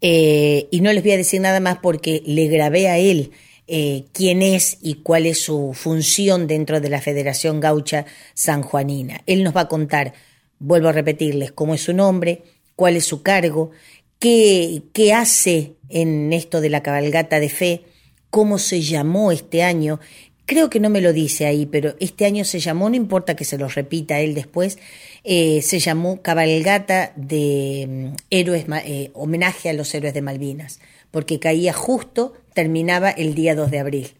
[0.01, 3.31] eh, y no les voy a decir nada más porque le grabé a él
[3.67, 9.21] eh, quién es y cuál es su función dentro de la Federación Gaucha Sanjuanina.
[9.25, 10.13] Él nos va a contar,
[10.59, 12.43] vuelvo a repetirles, cómo es su nombre,
[12.75, 13.71] cuál es su cargo,
[14.19, 17.81] qué, qué hace en esto de la cabalgata de fe,
[18.29, 19.99] cómo se llamó este año
[20.45, 23.45] creo que no me lo dice ahí, pero este año se llamó, no importa que
[23.45, 24.77] se lo repita él después,
[25.23, 30.79] eh, se llamó Cabalgata de mm, Héroes, eh, homenaje a los héroes de Malvinas,
[31.11, 34.11] porque caía justo, terminaba el día 2 de abril.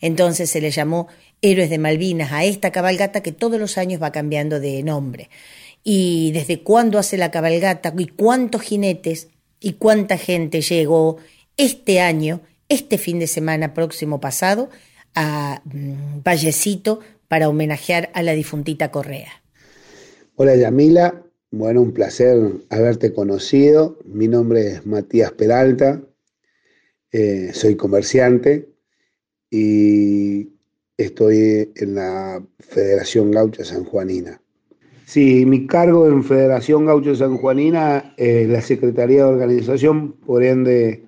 [0.00, 1.08] Entonces se le llamó
[1.40, 5.30] Héroes de Malvinas a esta cabalgata que todos los años va cambiando de nombre.
[5.84, 11.16] Y desde cuándo hace la cabalgata y cuántos jinetes y cuánta gente llegó
[11.56, 14.70] este año, este fin de semana próximo pasado,
[15.14, 19.30] a mm, Vallecito para homenajear a la difuntita Correa.
[20.36, 22.38] Hola Yamila, bueno, un placer
[22.70, 23.98] haberte conocido.
[24.04, 26.00] Mi nombre es Matías Peralta,
[27.10, 28.70] eh, soy comerciante
[29.50, 30.50] y
[30.96, 34.40] estoy en la Federación Gaucha Sanjuanina.
[35.04, 41.04] Sí, mi cargo en Federación Gaucho Sanjuanina es la Secretaría de Organización, por ende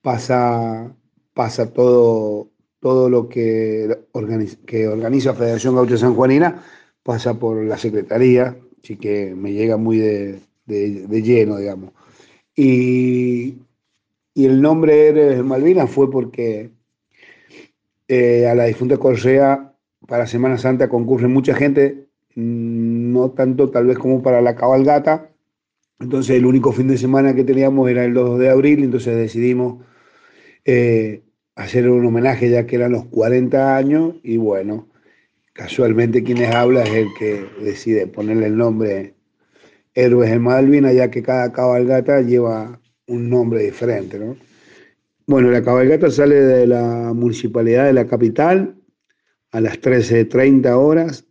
[0.00, 0.96] pasa,
[1.34, 2.53] pasa todo
[2.84, 4.86] todo lo que organiza, que
[5.34, 6.62] Federación Gaucha Sanjuanina
[7.02, 11.92] pasa por la Secretaría, así que me llega muy de, lleno, digamos.
[12.54, 13.54] Y,
[14.34, 16.72] el nombre de Malvinas fue porque
[18.06, 19.72] eh, a la difunta Correa
[20.06, 25.30] para Semana Santa concurre mucha gente, no tanto tal vez como para la cabalgata.
[26.00, 29.82] Entonces el único fin de semana que teníamos era el 2 de abril, entonces decidimos
[30.66, 31.22] eh,
[31.54, 34.88] hacer un homenaje ya que eran los 40 años y bueno,
[35.52, 39.14] casualmente quienes habla es el que decide ponerle el nombre
[39.94, 44.36] Héroes de Malvina, ya que cada cabalgata lleva un nombre diferente, ¿no?
[45.26, 48.76] Bueno, la cabalgata sale de la municipalidad de la capital
[49.52, 51.26] a las 13.30 horas,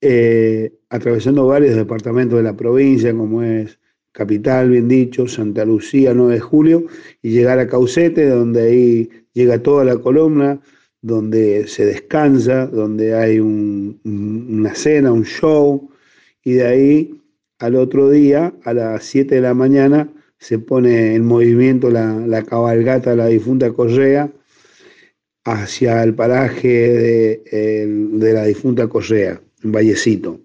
[0.00, 3.78] eh, atravesando varios departamentos de la provincia, como es
[4.12, 6.86] Capital, bien dicho, Santa Lucía, 9 de julio,
[7.20, 10.58] y llegar a Caucete, donde ahí llega toda la columna,
[11.02, 15.90] donde se descansa, donde hay una cena, un show,
[16.42, 17.20] y de ahí
[17.58, 23.10] al otro día, a las 7 de la mañana, se pone en movimiento la, cabalgata
[23.10, 24.32] de la difunta Correa
[25.44, 30.40] hacia el paraje de, de la difunta Correa, en Vallecito.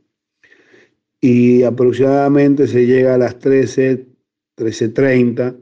[1.21, 4.05] Y aproximadamente se llega a las 13,
[4.57, 5.55] 13.30,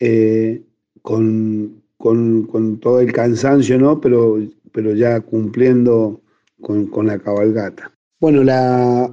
[0.00, 0.62] eh,
[1.02, 4.00] con, con, todo el cansancio, ¿no?
[4.00, 4.38] Pero,
[4.72, 6.22] pero ya cumpliendo
[6.60, 7.92] con, la cabalgata.
[8.20, 9.12] Bueno, la,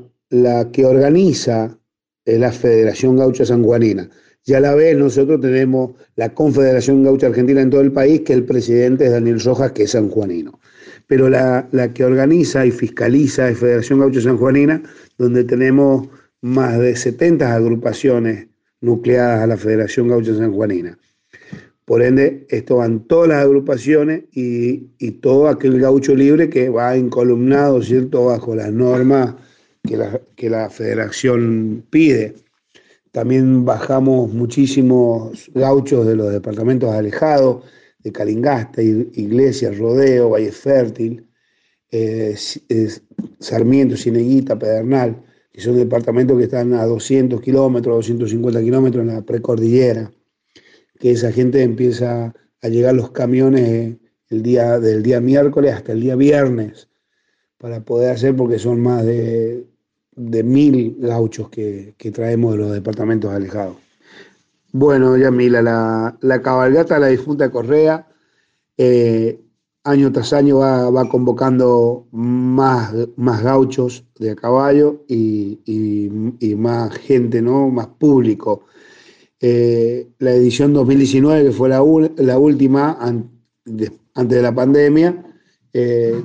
[0.72, 1.78] que organiza
[2.24, 4.10] es la Federación Gaucha Sanjuanina.
[4.44, 8.34] Ya a la vez nosotros tenemos la Confederación Gaucha Argentina en todo el país, que
[8.34, 10.60] el presidente es Daniel Rojas, que es sanjuanino.
[11.08, 14.84] Pero la, la que organiza y fiscaliza es Federación Gaucha Sanjuanina,
[15.18, 16.08] donde tenemos
[16.42, 18.48] más de 70 agrupaciones
[18.82, 20.98] nucleadas a la Federación Gaucha Sanjuanina.
[21.86, 26.96] Por ende, esto van todas las agrupaciones y, y, todo aquel gaucho libre que va
[26.96, 29.36] encolumnado, ¿cierto?, bajo las normas
[29.84, 32.34] que la, que la federación pide.
[33.12, 37.64] También bajamos muchísimos gauchos de los departamentos alejados,
[38.00, 41.28] de Calingasta, Iglesias, Rodeo, Valle Fértil,
[41.92, 42.36] eh,
[43.40, 49.22] Sarmiento, Cineguita, Pedernal, que son departamentos que están a 200 kilómetros, 250 kilómetros en la
[49.22, 50.12] precordillera
[51.00, 53.98] que esa gente empieza a llegar los camiones
[54.30, 56.90] el día, del día miércoles hasta el día viernes
[57.58, 59.66] para poder hacer, porque son más de,
[60.16, 63.78] de mil gauchos que, que, traemos de los departamentos alejados.
[64.72, 68.08] Bueno, Yamila, la, la cabalgata la difunta Correa,
[68.78, 69.40] eh,
[69.84, 76.56] año tras año va, va, convocando más, más gauchos de a caballo y, y, y
[76.56, 77.70] más gente, ¿no?
[77.70, 78.66] más público
[79.42, 81.84] eh, la edición 2019, que fue la,
[82.18, 85.26] la última antes de la pandemia,
[85.74, 86.24] eh,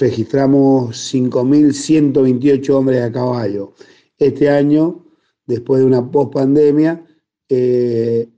[0.00, 3.74] registramos 5.128 hombres a caballo.
[4.18, 5.04] Este año,
[5.46, 7.04] después de una post-pandemia,
[7.48, 8.28] eh,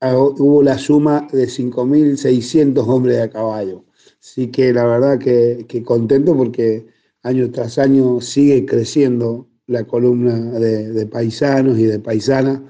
[0.00, 3.84] hubo la suma de 5.600 hombres a caballo.
[4.20, 6.86] Así que la verdad que, que, contento porque
[7.22, 12.60] año tras año sigue creciendo la columna de, de paisanos y de paisanas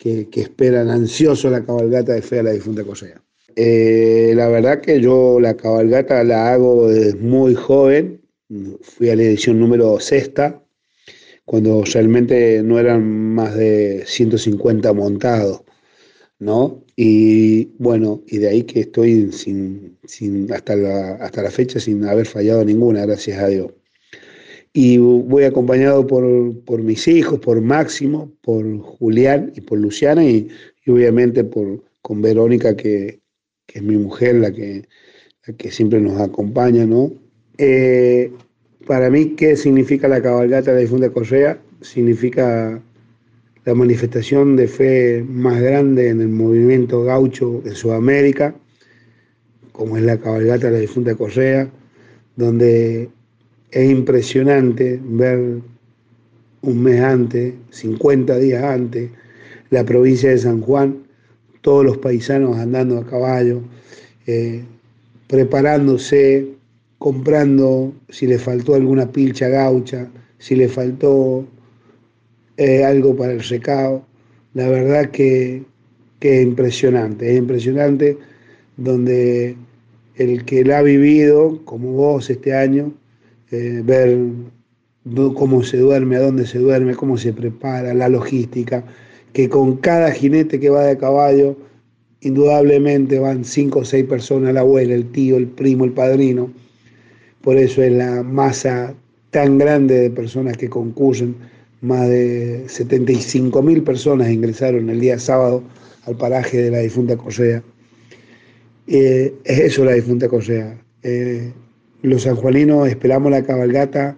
[0.00, 3.22] que, esperan ansioso la cabalgata de fe a la difunta Correa.
[3.54, 8.22] Eh, la verdad que yo la cabalgata la hago desde muy joven,
[8.80, 10.64] fui a la edición número sexta,
[11.44, 13.02] cuando realmente no eran
[13.34, 15.62] más de 150 montados,
[16.38, 16.82] ¿no?
[16.96, 22.04] Y bueno, y de ahí que estoy sin, sin, hasta, la, hasta la fecha sin
[22.06, 23.72] haber fallado ninguna, gracias a Dios
[24.72, 26.24] y voy acompañado por,
[26.64, 30.48] por, mis hijos, por Máximo, por Julián y por Luciana y,
[30.86, 33.20] obviamente por, con Verónica, que,
[33.66, 34.88] que, es mi mujer, la que,
[35.46, 37.12] la que siempre nos acompaña, ¿no?
[37.58, 38.32] Eh,
[38.86, 41.60] para mí, ¿qué significa la cabalgata de la difunta Correa?
[41.80, 42.80] Significa
[43.64, 48.54] la manifestación de fe más grande en el movimiento gaucho en Sudamérica,
[49.72, 51.70] como es la cabalgata de la difunta Correa,
[52.36, 53.10] donde
[53.70, 55.60] es impresionante ver
[56.62, 59.10] un mes antes, 50 días antes,
[59.70, 61.04] la provincia de San Juan,
[61.60, 63.62] todos los paisanos andando a caballo,
[64.26, 64.64] eh,
[65.28, 66.48] preparándose,
[66.98, 70.08] comprando si le faltó alguna pilcha gaucha,
[70.38, 71.46] si le faltó
[72.56, 74.04] eh, algo para el recado.
[74.54, 75.62] La verdad que,
[76.18, 78.18] que es impresionante, es impresionante
[78.76, 79.56] donde
[80.16, 82.92] el que la ha vivido, como vos este año,
[83.50, 84.18] eh, ver
[85.34, 88.84] cómo se duerme, a dónde se duerme, cómo se prepara, la logística,
[89.32, 91.56] que con cada jinete que va de caballo,
[92.20, 96.50] indudablemente van cinco o seis personas, la abuela, el tío, el primo, el padrino.
[97.40, 98.94] Por eso es la masa
[99.30, 101.34] tan grande de personas que concurren.
[101.80, 105.62] Más de 75 mil personas ingresaron el día sábado
[106.04, 107.62] al paraje de la difunta Correa.
[108.86, 110.78] Eh, es eso la difunta Correa.
[111.02, 111.52] Eh,
[112.02, 114.16] los sanjuaninos esperamos la cabalgata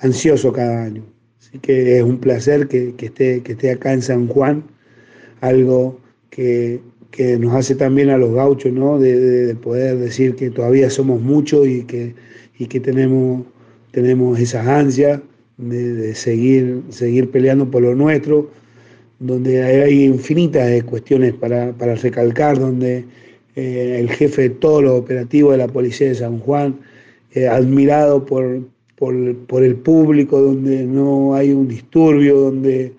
[0.00, 1.02] ansioso cada año.
[1.40, 4.64] Así que es un placer que, esté, que esté acá en San Juan,
[5.40, 5.98] algo
[6.30, 6.80] que,
[7.38, 8.98] nos hace también a los gauchos, ¿no?
[8.98, 12.14] De, poder decir que todavía somos muchos y que,
[12.68, 13.44] que tenemos,
[13.92, 15.20] tenemos esas ansias
[15.56, 18.50] de, seguir, seguir peleando por lo nuestro,
[19.20, 23.04] donde hay infinitas cuestiones para, para recalcar, donde
[23.56, 26.80] eh, el jefe de todo lo operativo de la Policía de San Juan,
[27.32, 28.62] eh, admirado por,
[28.96, 32.92] por, el público, donde no hay un disturbio, donde,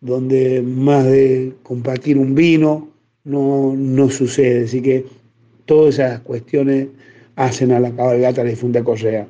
[0.00, 2.88] donde más de compartir un vino
[3.24, 4.64] no, no sucede.
[4.64, 5.04] Así que
[5.66, 6.88] todas esas cuestiones
[7.36, 9.28] hacen a la cabalgata la difunta Correa.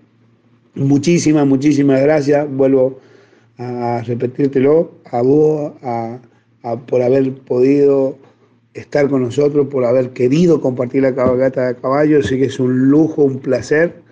[0.74, 2.48] Muchísimas, muchísimas gracias.
[2.50, 2.98] Vuelvo
[3.58, 5.72] a repetírtelo a vos
[6.86, 8.16] por haber podido
[8.74, 12.20] estar con nosotros, por haber querido compartir la cabalgata de caballo.
[12.20, 14.02] Así que es un lujo, un placer.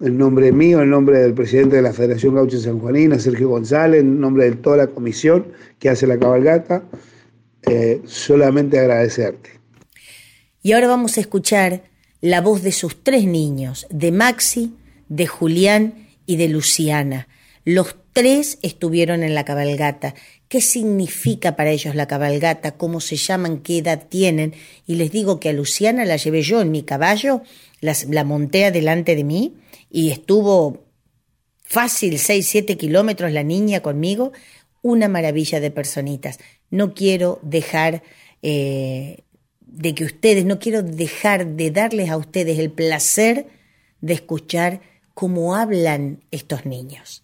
[0.00, 4.00] En nombre mío, en nombre del presidente de la Federación Gaucha San Juanina, Sergio González,
[4.00, 5.48] en nombre de toda la comisión
[5.78, 6.84] que hace la cabalgata,
[7.62, 9.50] eh, solamente agradecerte.
[10.62, 11.82] Y ahora vamos a escuchar
[12.22, 14.74] la voz de sus tres niños, de Maxi,
[15.08, 17.28] de Julián y de Luciana.
[17.64, 20.14] Los tres estuvieron en la cabalgata
[20.50, 24.54] qué significa para ellos la cabalgata, cómo se llaman, qué edad tienen.
[24.84, 27.42] Y les digo que a Luciana la llevé yo en mi caballo,
[27.80, 29.54] la monté adelante de mí
[29.90, 30.84] y estuvo
[31.62, 34.32] fácil, 6, 7 kilómetros la niña conmigo,
[34.82, 36.38] una maravilla de personitas.
[36.68, 38.02] No quiero dejar
[38.42, 39.18] eh,
[39.60, 43.46] de que ustedes, no quiero dejar de darles a ustedes el placer
[44.00, 44.80] de escuchar
[45.14, 47.22] cómo hablan estos niños.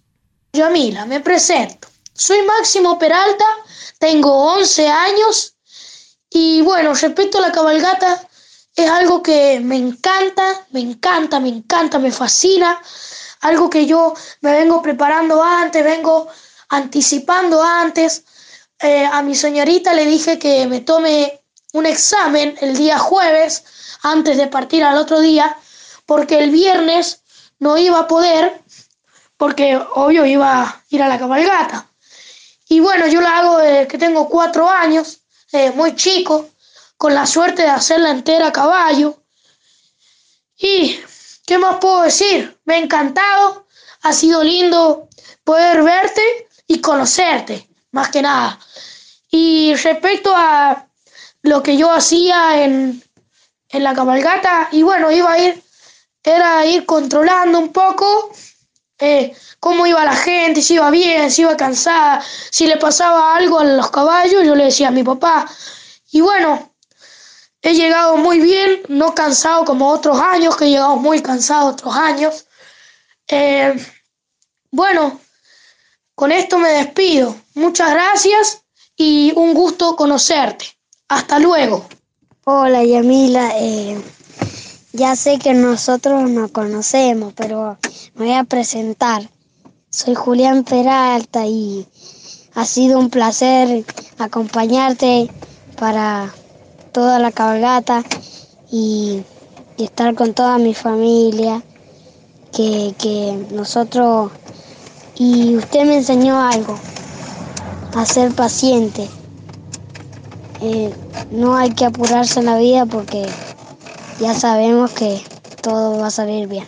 [0.57, 1.89] Yamila, me presento.
[2.15, 3.45] Soy Máximo Peralta,
[3.99, 5.55] tengo 11 años
[6.31, 8.27] y bueno, respecto a la cabalgata,
[8.75, 12.81] es algo que me encanta, me encanta, me encanta, me fascina,
[13.41, 16.29] algo que yo me vengo preparando antes, vengo
[16.71, 18.25] anticipando antes.
[18.81, 21.41] Eh, a mi señorita le dije que me tome
[21.73, 23.65] un examen el día jueves
[24.03, 25.57] antes de partir al otro día,
[26.07, 27.21] porque el viernes
[27.59, 28.63] no iba a poder,
[29.37, 31.87] porque obvio iba a ir a la cabalgata.
[32.69, 35.21] Y bueno, yo la hago desde que tengo cuatro años,
[35.75, 36.51] muy chico,
[36.97, 39.23] con la suerte de hacerla entera a caballo.
[40.59, 40.99] Y,
[41.47, 42.59] ¿qué más puedo decir?
[42.65, 43.67] Me ha encantado,
[44.03, 45.09] ha sido lindo
[45.45, 48.59] poder verte y conocerte, más que nada.
[49.31, 50.87] Y respecto a
[51.43, 53.03] lo que yo hacía en,
[53.69, 55.63] en la cabalgata, y bueno, iba a ir,
[56.23, 58.33] era ir controlando un poco
[58.99, 63.59] eh, cómo iba la gente, si iba bien, si iba cansada, si le pasaba algo
[63.59, 65.49] a los caballos, yo le decía a mi papá.
[66.11, 66.73] Y bueno,
[67.63, 71.95] he llegado muy bien, no cansado como otros años, que he llegado muy cansado otros
[71.95, 72.47] años.
[73.29, 73.75] Eh,
[74.71, 75.21] bueno,
[76.15, 77.37] con esto me despido.
[77.55, 78.63] Muchas gracias
[78.97, 80.67] y un gusto conocerte.
[81.09, 81.87] Hasta luego.
[82.45, 84.01] Hola Yamila, eh,
[84.97, 87.77] ya sé que nosotros nos conocemos, pero
[88.15, 89.29] me voy a presentar.
[89.91, 91.87] Soy Julián Peralta y
[92.55, 93.85] ha sido un placer
[94.19, 95.31] acompañarte
[95.79, 96.33] para
[96.93, 98.03] toda la cabalgata
[98.73, 99.23] y,
[99.77, 101.63] estar con toda mi familia,
[102.53, 104.33] que, que nosotros...
[105.19, 106.79] Y usted me enseñó algo,
[107.95, 109.09] a ser paciente.
[110.63, 110.93] Eh,
[111.31, 113.27] no hay que apurarse en la vida porque
[114.21, 115.23] ya sabemos que
[115.63, 116.67] todo va a salir bien.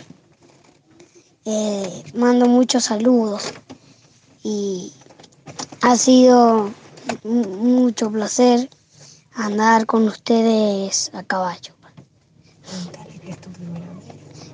[1.45, 3.53] Eh, mando muchos saludos
[4.43, 4.91] y
[5.81, 6.69] ha sido
[7.23, 8.69] mucho placer
[9.33, 11.73] andar con ustedes a caballo.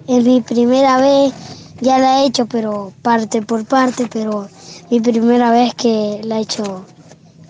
[0.07, 1.33] Es mi primera vez,
[1.81, 4.47] ya la he hecho, pero parte por parte, pero
[4.91, 6.85] mi primera vez que la he hecho,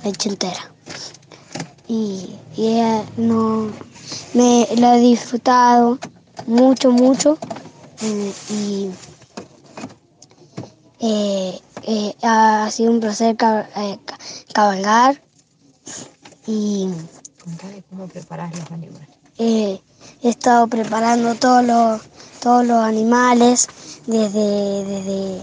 [0.03, 0.71] la entera.
[1.87, 2.79] Y, y
[3.17, 3.67] no,
[4.33, 5.99] me la he disfrutado
[6.47, 7.37] mucho, mucho.
[8.01, 8.89] Eh, y
[10.99, 13.35] eh, eh, ha sido un placer
[14.53, 15.21] cabalgar
[16.45, 16.89] y
[17.89, 19.09] cómo preparas los animales.
[19.37, 19.81] he
[20.21, 22.01] estado preparando todos los
[22.45, 23.67] todos los animales
[24.05, 25.41] desde, desde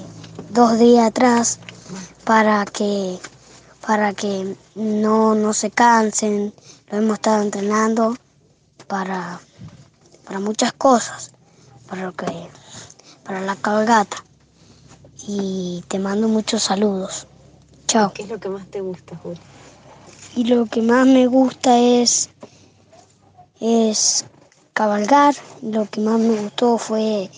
[0.51, 1.59] dos días atrás
[2.25, 3.19] para que
[3.85, 6.55] para que no, no se cansen.
[6.91, 8.17] Lo hemos estado entrenando
[8.93, 9.41] para,
[10.27, 11.33] para muchas cosas,
[11.89, 12.27] para, lo que,
[13.25, 14.23] para la cabalgata.
[15.27, 17.27] Y te mando muchos saludos.
[17.87, 18.13] Chao.
[18.13, 19.41] ¿Qué es lo que más te gusta, Julio?
[20.37, 22.29] Y lo que más me gusta es,
[23.61, 24.27] es
[24.75, 25.35] cabalgar.
[25.63, 27.31] Lo que más me gustó fue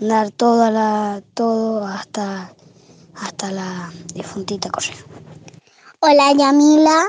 [0.00, 2.52] andar toda la, todo hasta,
[3.14, 4.96] hasta la difuntita correa.
[6.00, 7.04] Hola Yamila,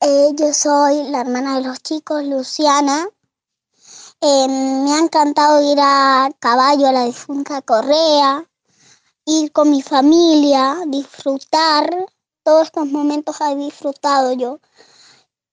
[0.00, 3.06] eh, yo soy la hermana de los chicos, Luciana.
[4.20, 8.44] Em, me ha encantado ir a caballo a la difunta Correa,
[9.24, 11.88] ir con mi familia, disfrutar.
[12.42, 14.58] Todos estos momentos he disfrutado yo.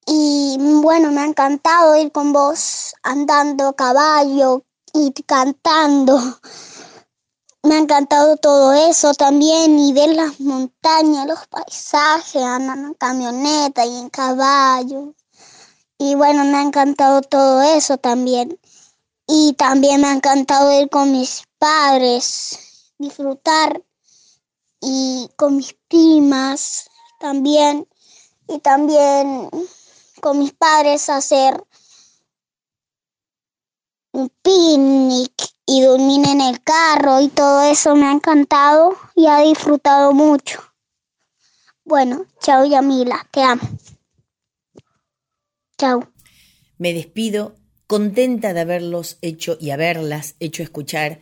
[0.07, 4.63] Y bueno, me ha encantado ir con vos andando a caballo
[4.93, 6.17] y cantando.
[7.63, 13.83] Me ha encantado todo eso también y ver las montañas, los paisajes, andar en camioneta
[13.85, 15.15] y en caballo.
[15.97, 18.59] Y bueno, me ha encantado todo eso también.
[19.27, 23.81] Y también me ha encantado ir con mis padres, disfrutar
[24.81, 26.89] y con mis primas
[27.19, 27.87] también.
[28.47, 29.49] Y también
[30.21, 31.63] con mis padres hacer
[34.11, 35.33] un picnic
[35.65, 40.61] y dormir en el carro y todo eso me ha encantado y ha disfrutado mucho.
[41.83, 43.61] Bueno, chao Yamila, te amo.
[46.77, 47.55] Me despido
[47.87, 51.21] contenta de haberlos hecho y haberlas hecho escuchar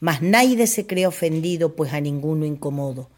[0.01, 3.09] Mas nadie se cree ofendido, pues a ninguno incomodo,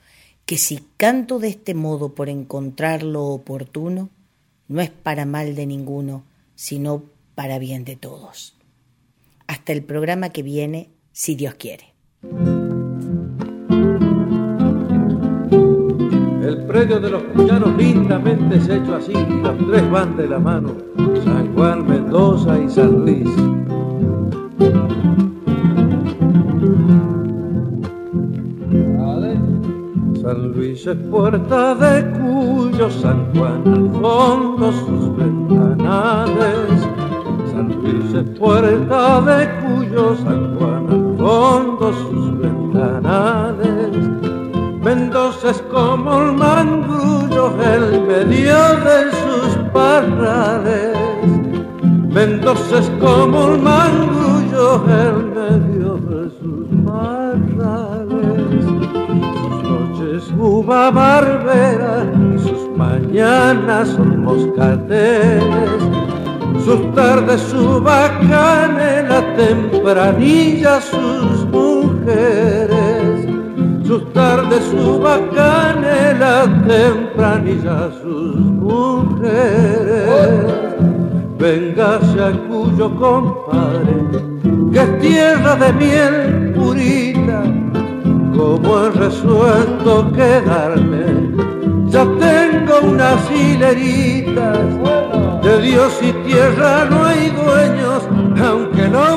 [0.45, 4.11] que si canto de este modo por encontrar lo oportuno,
[4.69, 7.05] no es para mal de ninguno, sino
[7.35, 8.57] para bien de todos.
[9.47, 11.95] Hasta el programa que viene, si Dios quiere.
[16.89, 20.71] De los cuyanos lindamente hecho así, las tres van de la mano,
[21.23, 23.29] San Juan, Mendoza y San Luis.
[30.23, 36.89] San Luis es puerta de Cuyo, San Juan al fondo sus ventanales.
[37.53, 44.18] San Luis es puerta de Cuyo, San Juan al fondo sus ventanales.
[44.83, 48.57] Mendoza es como el mangrullo el medio
[48.87, 50.97] de sus parrales.
[52.09, 58.65] Mendoza es como el mangrullo el medio de sus parrales.
[59.41, 62.05] Sus noches uva barbera
[62.39, 65.83] sus mañanas son moscateles.
[66.65, 72.88] Sus tardes su bacanela tempranilla sus mujeres
[73.89, 80.13] sus tardes su bacanela tempranilla sus mujeres.
[81.39, 83.97] Véngase a cuyo compadre,
[84.73, 87.43] que es tierra de miel purita,
[88.37, 91.33] como he resuelto quedarme.
[91.87, 94.59] Ya tengo unas hileritas,
[95.43, 98.03] de Dios y tierra no hay dueños,
[98.47, 99.17] aunque no